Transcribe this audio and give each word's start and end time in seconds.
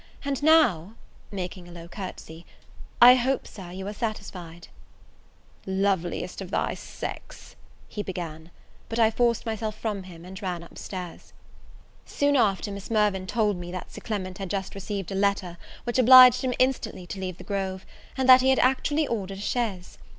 And 0.25 0.41
now," 0.41 0.95
making 1.29 1.67
a 1.67 1.71
low 1.71 1.87
courtesy, 1.87 2.43
"I 2.99 3.13
hope, 3.13 3.45
Sir, 3.47 3.69
you 3.71 3.85
are 3.87 3.93
satisfied." 3.93 4.67
"Loveliest 5.67 6.41
of 6.41 6.49
thy 6.49 6.73
sex" 6.73 7.55
he 7.87 8.01
began; 8.01 8.49
but 8.89 8.97
I 8.97 9.11
forced 9.11 9.45
myself 9.45 9.75
from 9.77 10.01
him 10.01 10.25
and 10.25 10.41
ran 10.41 10.63
upstairs. 10.63 11.33
Soon 12.03 12.35
after 12.35 12.71
Miss 12.71 12.89
Mirvan 12.89 13.27
told 13.27 13.57
me 13.57 13.71
that 13.73 13.91
Sir 13.91 14.01
Clement 14.01 14.39
had 14.39 14.49
just 14.49 14.73
received 14.73 15.11
a 15.11 15.13
letter, 15.13 15.59
which 15.83 15.99
obliged 15.99 16.41
him 16.41 16.55
instantly 16.57 17.05
to 17.05 17.19
leave 17.19 17.37
the 17.37 17.43
Grove, 17.43 17.85
and 18.17 18.27
that 18.27 18.41
he 18.41 18.49
had 18.49 18.57
actually 18.57 19.07
ordered 19.07 19.37
a 19.37 19.41
chaise. 19.41 19.99